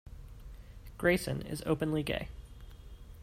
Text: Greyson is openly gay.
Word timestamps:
Greyson 0.97 1.45
is 1.45 1.61
openly 1.63 2.01
gay. 2.01 2.27